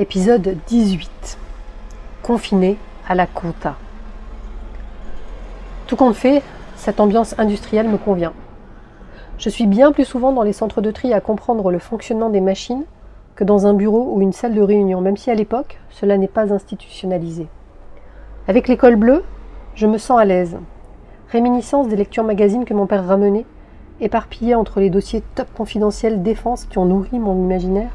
[0.00, 1.38] Épisode 18.
[2.22, 2.76] Confiné
[3.08, 3.74] à la compta.
[5.88, 6.40] Tout compte fait,
[6.76, 8.32] cette ambiance industrielle me convient.
[9.38, 12.40] Je suis bien plus souvent dans les centres de tri à comprendre le fonctionnement des
[12.40, 12.84] machines
[13.34, 16.28] que dans un bureau ou une salle de réunion, même si à l'époque, cela n'est
[16.28, 17.48] pas institutionnalisé.
[18.46, 19.24] Avec l'école bleue,
[19.74, 20.58] je me sens à l'aise.
[21.32, 23.46] Réminiscence des lectures magazines que mon père ramenait,
[24.00, 27.90] éparpillées entre les dossiers top confidentiels défense qui ont nourri mon imaginaire.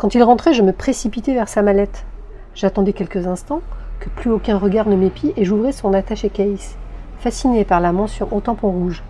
[0.00, 2.06] Quand il rentrait, je me précipitais vers sa mallette.
[2.54, 3.60] J'attendais quelques instants,
[3.98, 6.78] que plus aucun regard ne m'épie, et j'ouvrais son attaché case,
[7.18, 9.02] fasciné par la mention au tampon rouge.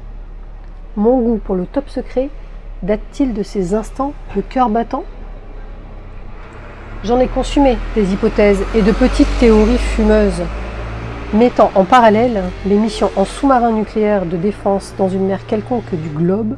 [0.96, 2.28] Mon goût pour le top secret
[2.82, 5.04] date-t-il de ces instants de cœur battant?
[7.04, 10.42] J'en ai consumé des hypothèses et de petites théories fumeuses,
[11.32, 16.08] mettant en parallèle les missions en sous-marin nucléaire de défense dans une mer quelconque du
[16.08, 16.56] globe,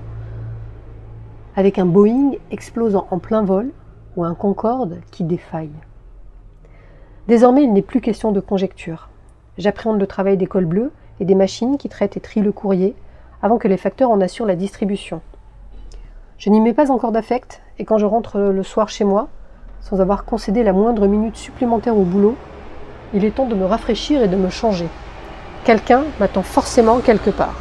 [1.54, 3.72] avec un Boeing explosant en plein vol
[4.16, 5.70] ou un Concorde qui défaille.
[7.28, 9.08] Désormais, il n'est plus question de conjecture.
[9.58, 12.94] J'appréhende le travail des cols bleus et des machines qui traitent et trient le courrier
[13.42, 15.20] avant que les facteurs en assurent la distribution.
[16.38, 19.28] Je n'y mets pas encore d'affect et quand je rentre le soir chez moi,
[19.80, 22.36] sans avoir concédé la moindre minute supplémentaire au boulot,
[23.14, 24.88] il est temps de me rafraîchir et de me changer.
[25.64, 27.60] Quelqu'un m'attend forcément quelque part.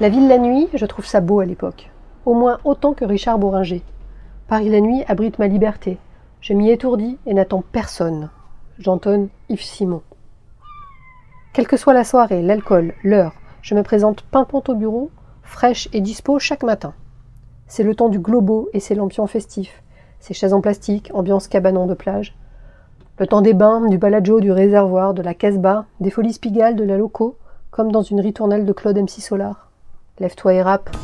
[0.00, 1.90] La ville la nuit, je trouve ça beau à l'époque,
[2.26, 3.82] au moins autant que Richard Bourringer.
[4.46, 5.96] Paris la nuit abrite ma liberté.
[6.42, 8.28] Je m'y étourdis et n'attends personne.
[8.78, 10.02] J'entonne Yves Simon.
[11.54, 15.10] Quelle que soit la soirée, l'alcool, l'heure, je me présente pimpante au bureau,
[15.42, 16.92] fraîche et dispo chaque matin.
[17.68, 19.82] C'est le temps du globo et ses lampions festifs,
[20.20, 22.36] ses chaises en plastique, ambiance cabanon de plage.
[23.18, 26.84] Le temps des bains, du balajo, du réservoir, de la casse-bas, des folies spigales, de
[26.84, 27.38] la loco,
[27.70, 29.70] comme dans une ritournelle de Claude MC Solar.
[30.18, 30.94] Lève-toi et rap.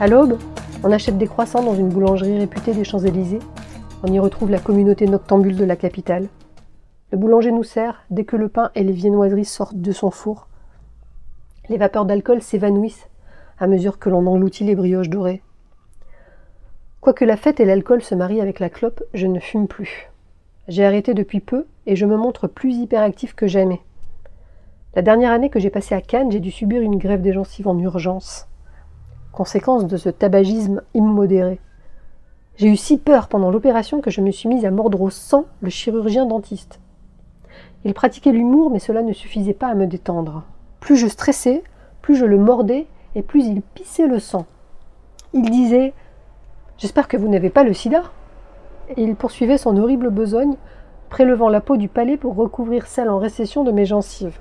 [0.00, 0.38] À l'aube,
[0.84, 3.40] on achète des croissants dans une boulangerie réputée des Champs-Élysées.
[4.04, 6.28] On y retrouve la communauté noctambule de la capitale.
[7.10, 10.46] Le boulanger nous sert dès que le pain et les viennoiseries sortent de son four.
[11.68, 13.08] Les vapeurs d'alcool s'évanouissent
[13.58, 15.42] à mesure que l'on engloutit les brioches dorées.
[17.00, 20.10] Quoique la fête et l'alcool se marient avec la clope, je ne fume plus.
[20.68, 23.80] J'ai arrêté depuis peu et je me montre plus hyperactif que jamais.
[24.94, 27.68] La dernière année que j'ai passée à Cannes, j'ai dû subir une grève des gencives
[27.68, 28.46] en urgence
[29.38, 31.60] conséquence de ce tabagisme immodéré.
[32.56, 35.44] J'ai eu si peur pendant l'opération que je me suis mise à mordre au sang
[35.60, 36.80] le chirurgien dentiste.
[37.84, 40.42] Il pratiquait l'humour, mais cela ne suffisait pas à me détendre.
[40.80, 41.62] Plus je stressais,
[42.02, 44.44] plus je le mordais, et plus il pissait le sang.
[45.32, 45.94] Il disait
[46.76, 48.02] J'espère que vous n'avez pas le sida.
[48.96, 50.56] Et il poursuivait son horrible besogne,
[51.10, 54.40] prélevant la peau du palais pour recouvrir celle en récession de mes gencives.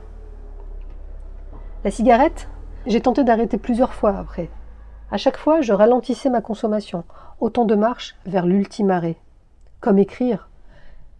[1.84, 2.50] La cigarette,
[2.88, 4.50] j'ai tenté d'arrêter plusieurs fois après.
[5.10, 7.06] À chaque fois, je ralentissais ma consommation,
[7.40, 9.16] autant de marche vers l'ultime arrêt.
[9.80, 10.50] Comme écrire.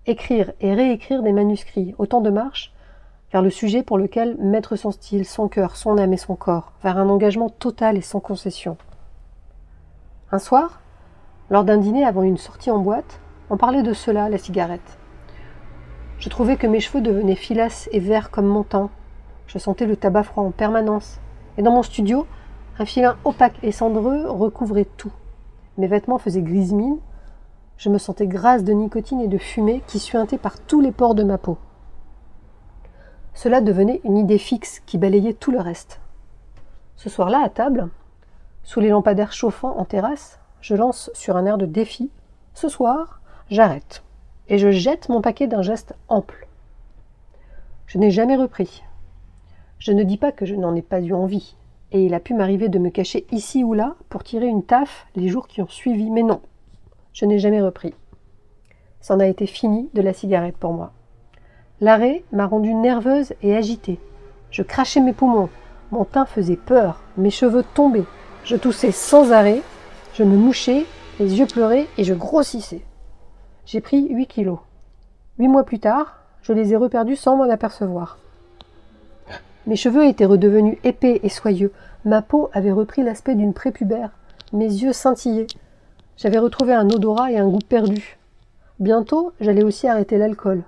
[0.06, 2.74] Écrire et réécrire des manuscrits, autant de marche
[3.32, 6.72] vers le sujet pour lequel mettre son style, son cœur, son âme et son corps,
[6.84, 8.78] vers un engagement total et sans concession.
[10.32, 10.82] Un soir,
[11.50, 13.20] lors d'un dîner avant une sortie en boîte,
[13.50, 14.98] on parlait de cela, la cigarette.
[16.20, 18.90] Je trouvais que mes cheveux devenaient filasses et verts comme mon teint.
[19.46, 21.20] Je sentais le tabac froid en permanence.
[21.58, 22.28] Et dans mon studio,
[22.80, 25.12] un filin opaque et cendreux recouvrait tout.
[25.78, 27.00] Mes vêtements faisaient grise mine.
[27.78, 31.16] Je me sentais grasse de nicotine et de fumée qui suintait par tous les pores
[31.16, 31.58] de ma peau.
[33.34, 36.02] Cela devenait une idée fixe qui balayait tout le reste.
[36.96, 37.90] Ce soir-là, à table,
[38.64, 42.10] sous les lampadaires chauffants en terrasse, je lance sur un air de défi.
[42.54, 44.04] Ce soir, j'arrête.
[44.50, 46.48] Et je jette mon paquet d'un geste ample.
[47.86, 48.84] Je n'ai jamais repris.
[49.78, 51.56] Je ne dis pas que je n'en ai pas eu envie
[51.92, 55.08] et il a pu m'arriver de me cacher ici ou là pour tirer une taf
[55.16, 56.42] les jours qui ont suivi, mais non,
[57.14, 57.94] je n'ai jamais repris.
[59.02, 60.92] C'en a été fini de la cigarette pour moi.
[61.80, 64.00] L'arrêt m'a rendue nerveuse et agitée.
[64.52, 65.50] Je crachais mes poumons,
[65.92, 68.06] mon teint faisait peur, mes cheveux tombaient,
[68.44, 69.62] je toussais sans arrêt,
[70.14, 70.86] je me mouchais,
[71.20, 72.82] les yeux pleuraient et je grossissais.
[73.66, 74.60] J'ai pris 8 kilos.
[75.38, 78.18] Huit mois plus tard, je les ai reperdus sans m'en apercevoir.
[79.68, 81.74] Mes cheveux étaient redevenus épais et soyeux,
[82.06, 84.12] ma peau avait repris l'aspect d'une prépubère,
[84.54, 85.48] mes yeux scintillaient.
[86.16, 88.18] J'avais retrouvé un odorat et un goût perdu.
[88.80, 90.64] Bientôt, j'allais aussi arrêter l'alcool,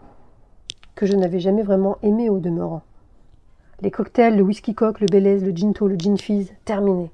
[0.96, 2.82] que je n'avais jamais vraiment aimé au demeurant.
[3.80, 7.10] Les cocktails, le whisky coq, le Belize, le ginto, le gin fizz, terminé.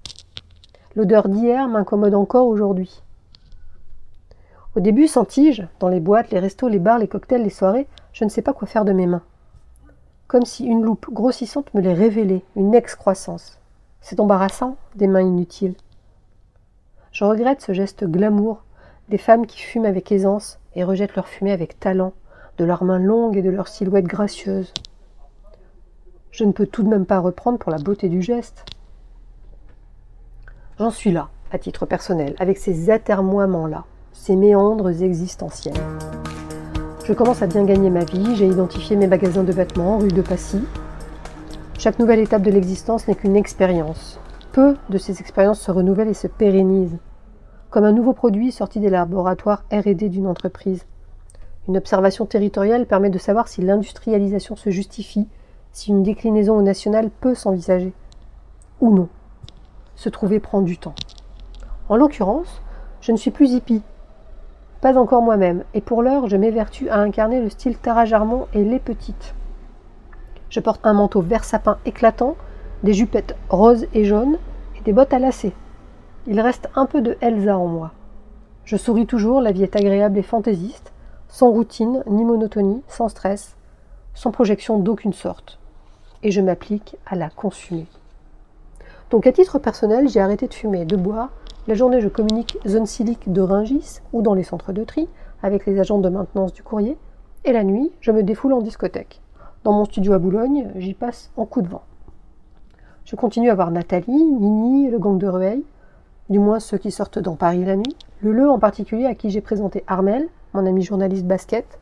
[0.96, 3.04] L'odeur d'hier m'incommode encore aujourd'hui.
[4.76, 7.86] Au début, sans tige, dans les boîtes, les restos, les bars, les cocktails, les soirées,
[8.12, 9.22] je ne sais pas quoi faire de mes mains.
[10.28, 13.60] Comme si une loupe grossissante me les révélait, une excroissance.
[14.02, 15.76] C'est embarrassant, des mains inutiles.
[17.12, 18.66] Je regrette ce geste glamour
[19.10, 22.14] des femmes qui fument avec aisance et rejettent leur fumée avec talent,
[22.58, 24.74] de leurs mains longues et de leurs silhouettes gracieuses.
[26.32, 28.66] Je ne peux tout de même pas reprendre pour la beauté du geste.
[30.80, 35.76] J'en suis là, à titre personnel, avec ces atermoiements-là, ces méandres existentiels.
[37.06, 40.24] Je commence à bien gagner ma vie, j'ai identifié mes magasins de vêtements, rue de
[40.24, 40.64] Passy.
[41.78, 44.20] Chaque nouvelle étape de l'existence n'est qu'une expérience.
[44.54, 46.98] Peu de ces expériences se renouvellent et se pérennisent
[47.70, 50.86] comme un nouveau produit sorti des laboratoires RD d'une entreprise.
[51.68, 55.28] Une observation territoriale permet de savoir si l'industrialisation se justifie,
[55.74, 57.94] si une déclinaison au national peut s'envisager.
[58.82, 59.10] Ou non.
[59.96, 60.96] Se trouver prend du temps.
[61.88, 62.62] En l'occurrence,
[63.02, 63.84] je ne suis plus hippie.
[64.82, 68.64] Pas encore moi-même, et pour l'heure, je m'évertue à incarner le style Tara Jarmon et
[68.64, 69.34] les petites.
[70.50, 72.36] Je porte un manteau vert sapin éclatant,
[72.84, 74.38] des jupettes roses et jaunes
[74.78, 75.54] et des bottes à lacets.
[76.28, 77.92] Il reste un peu de Elsa en moi.
[78.64, 80.92] Je souris toujours, la vie est agréable et fantaisiste,
[81.28, 83.56] sans routine ni monotonie, sans stress,
[84.14, 85.60] sans projection d'aucune sorte.
[86.24, 87.86] Et je m'applique à la consumer.
[89.12, 91.30] Donc à titre personnel, j'ai arrêté de fumer de boire.
[91.68, 95.10] La journée, je communique zone silique de Ringis ou dans les centres de tri
[95.42, 96.96] avec les agents de maintenance du courrier.
[97.44, 99.20] Et la nuit, je me défoule en discothèque.
[99.64, 101.82] Dans mon studio à Boulogne, j'y passe en coup de vent.
[103.04, 105.64] Je continue à voir Nathalie, Nini, le gang de Rueil,
[106.30, 109.32] du moins ceux qui sortent dans Paris la nuit, le Le en particulier à qui
[109.32, 111.80] j'ai présenté Armel, mon ami journaliste basket.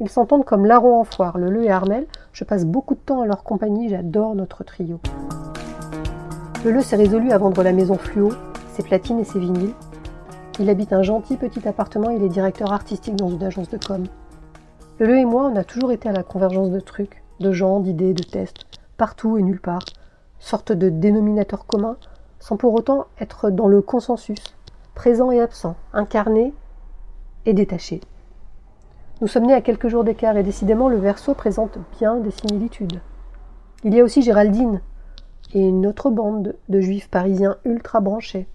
[0.00, 3.20] Ils s'entendent comme larron en foire, le Le et Armel, je passe beaucoup de temps
[3.20, 4.98] à leur compagnie, j'adore notre trio.
[6.64, 8.30] Le Le s'est résolu à vendre la maison Fluo,
[8.72, 9.74] ses platines et ses vinyles.
[10.58, 14.04] Il habite un gentil petit appartement, il est directeur artistique dans une agence de com.
[14.98, 17.80] Le Le et moi, on a toujours été à la convergence de trucs, de gens,
[17.80, 18.66] d'idées, de tests,
[18.96, 19.84] partout et nulle part,
[20.38, 21.96] sorte de dénominateur commun
[22.38, 24.56] sans pour autant être dans le consensus,
[24.94, 26.52] présent et absent, incarné
[27.46, 28.00] et détaché.
[29.20, 33.00] Nous sommes nés à quelques jours d'écart et décidément le verso présente bien des similitudes.
[33.84, 34.80] Il y a aussi Géraldine
[35.54, 38.48] et une autre bande de juifs parisiens ultra branchés.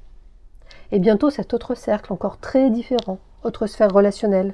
[0.91, 4.53] Et bientôt cet autre cercle encore très différent, autre sphère relationnelle,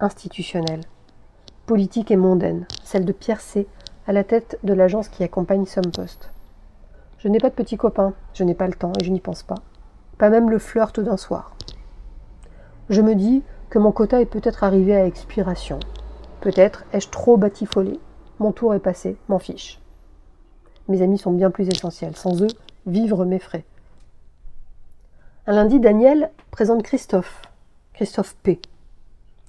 [0.00, 0.82] institutionnelle,
[1.66, 3.40] politique et mondaine, celle de Pierre
[4.06, 6.30] à la tête de l'agence qui accompagne Sompost.
[7.18, 9.42] Je n'ai pas de petits copains, je n'ai pas le temps et je n'y pense
[9.42, 9.56] pas.
[10.18, 11.54] Pas même le flirt d'un soir.
[12.90, 15.80] Je me dis que mon quota est peut-être arrivé à expiration.
[16.40, 17.98] Peut-être ai-je trop batifolé.
[18.38, 19.80] Mon tour est passé, m'en fiche.
[20.88, 22.14] Mes amis sont bien plus essentiels.
[22.14, 22.50] Sans eux,
[22.86, 23.64] vivre m'effraie.
[25.46, 27.42] Un lundi, Daniel présente Christophe,
[27.92, 28.62] Christophe P,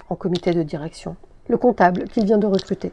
[0.09, 1.15] en comité de direction,
[1.47, 2.91] le comptable qu'il vient de recruter.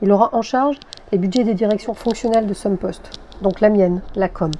[0.00, 0.78] Il aura en charge
[1.10, 4.52] les budgets des directions fonctionnelles de Sompost, donc la mienne, la com.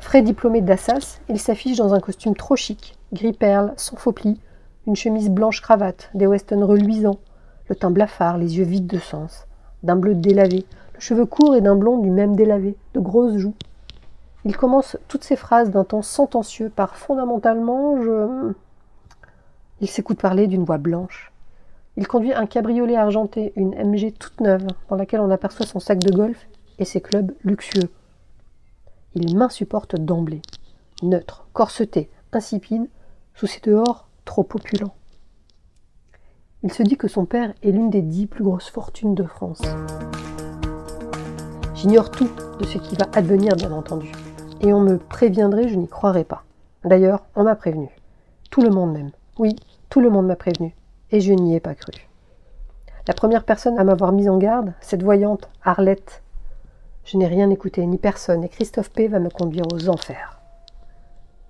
[0.00, 4.40] Frais diplômé d'Assas, il s'affiche dans un costume trop chic, gris perle, sans faux plis,
[4.88, 7.20] une chemise blanche cravate, des westons reluisants,
[7.68, 9.46] le teint blafard, les yeux vides de sens,
[9.84, 13.54] d'un bleu délavé, le cheveu court et d'un blond du même délavé, de grosses joues.
[14.44, 18.52] Il commence toutes ses phrases d'un ton sentencieux par fondamentalement je.
[19.80, 21.32] Il s'écoute parler d'une voix blanche.
[21.96, 25.98] Il conduit un cabriolet argenté, une MG toute neuve, dans laquelle on aperçoit son sac
[25.98, 27.90] de golf et ses clubs luxueux.
[29.14, 30.42] Il m'insupporte d'emblée.
[31.02, 32.88] Neutre, corseté, insipide,
[33.34, 34.94] sous ses dehors trop opulents.
[36.62, 39.62] Il se dit que son père est l'une des dix plus grosses fortunes de France.
[41.74, 44.10] J'ignore tout de ce qui va advenir, bien entendu,
[44.60, 46.44] et on me préviendrait, je n'y croirais pas.
[46.84, 47.88] D'ailleurs, on m'a prévenu.
[48.50, 49.10] Tout le monde même.
[49.38, 49.56] Oui,
[49.88, 50.74] tout le monde m'a prévenu,
[51.10, 51.92] et je n'y ai pas cru.
[53.06, 56.22] La première personne à m'avoir mise en garde, cette voyante, Arlette,
[57.04, 59.08] je n'ai rien écouté, ni personne, et Christophe P.
[59.08, 60.40] va me conduire aux enfers.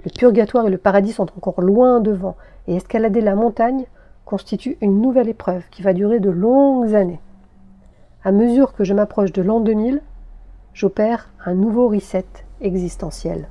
[0.04, 2.36] Le purgatoire et le paradis sont encore loin devant,
[2.68, 3.86] et escalader la montagne
[4.24, 7.20] constitue une nouvelle épreuve qui va durer de longues années.
[8.22, 10.02] À mesure que je m'approche de l'an 2000,
[10.74, 12.26] j'opère un nouveau reset
[12.60, 13.48] existentielle.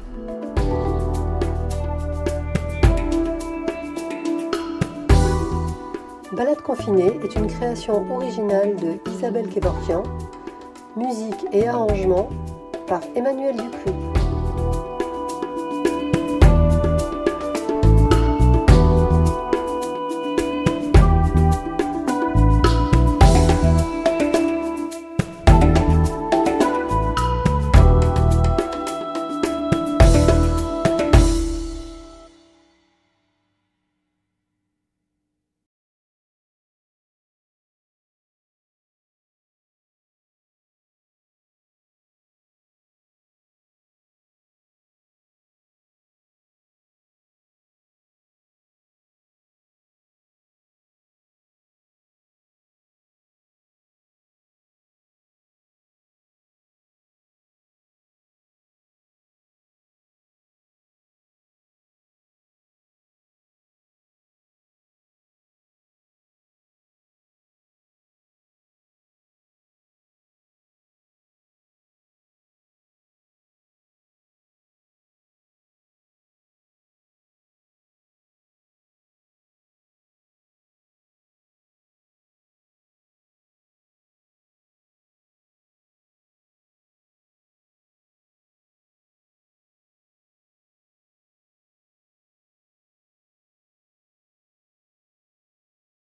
[6.33, 10.03] Balade confinée est une création originale de Isabelle Kevorkian,
[10.95, 12.29] musique et arrangement
[12.87, 14.06] par Emmanuel Dupuis.